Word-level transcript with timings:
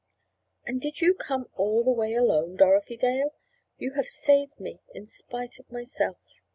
"And 0.65 0.81
did 0.81 0.99
you 0.99 1.13
come 1.13 1.47
all 1.53 1.83
the 1.83 1.91
way 1.91 2.15
alone, 2.15 2.55
Dorothy 2.55 2.97
Dale? 2.97 3.35
You 3.77 3.91
have 3.93 4.07
saved 4.07 4.59
me 4.59 4.81
in 4.95 5.05
spite 5.05 5.59
of 5.59 5.71
myself!" 5.71 6.17